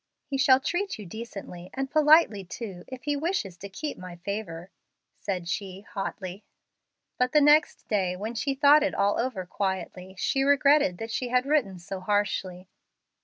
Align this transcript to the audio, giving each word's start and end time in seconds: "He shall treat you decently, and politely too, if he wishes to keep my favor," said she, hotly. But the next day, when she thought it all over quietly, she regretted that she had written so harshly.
"He 0.25 0.35
shall 0.39 0.59
treat 0.59 0.97
you 0.97 1.05
decently, 1.05 1.69
and 1.75 1.91
politely 1.91 2.43
too, 2.43 2.85
if 2.87 3.03
he 3.03 3.15
wishes 3.15 3.55
to 3.57 3.69
keep 3.69 3.99
my 3.99 4.15
favor," 4.15 4.71
said 5.19 5.47
she, 5.47 5.81
hotly. 5.81 6.43
But 7.19 7.33
the 7.33 7.39
next 7.41 7.87
day, 7.87 8.15
when 8.15 8.33
she 8.33 8.55
thought 8.55 8.81
it 8.81 8.95
all 8.95 9.19
over 9.19 9.45
quietly, 9.45 10.15
she 10.17 10.41
regretted 10.41 10.97
that 10.97 11.11
she 11.11 11.27
had 11.29 11.45
written 11.45 11.77
so 11.77 11.99
harshly. 11.99 12.67